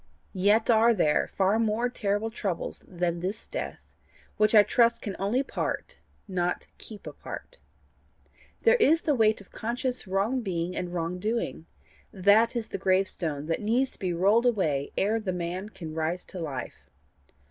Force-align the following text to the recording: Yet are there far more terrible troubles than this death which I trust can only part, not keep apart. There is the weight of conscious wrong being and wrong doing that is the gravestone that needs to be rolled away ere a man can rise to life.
Yet 0.33 0.67
are 0.71 0.95
there 0.95 1.27
far 1.27 1.59
more 1.59 1.87
terrible 1.87 2.31
troubles 2.31 2.81
than 2.87 3.19
this 3.19 3.45
death 3.45 3.77
which 4.37 4.55
I 4.55 4.63
trust 4.63 5.03
can 5.03 5.15
only 5.19 5.43
part, 5.43 5.99
not 6.27 6.65
keep 6.79 7.05
apart. 7.05 7.59
There 8.63 8.77
is 8.77 9.03
the 9.03 9.13
weight 9.13 9.41
of 9.41 9.51
conscious 9.51 10.07
wrong 10.07 10.41
being 10.41 10.75
and 10.75 10.91
wrong 10.91 11.19
doing 11.19 11.67
that 12.11 12.55
is 12.55 12.69
the 12.69 12.79
gravestone 12.79 13.45
that 13.45 13.61
needs 13.61 13.91
to 13.91 13.99
be 13.99 14.11
rolled 14.11 14.47
away 14.47 14.91
ere 14.97 15.17
a 15.17 15.31
man 15.31 15.69
can 15.69 15.93
rise 15.93 16.25
to 16.25 16.39
life. 16.39 16.89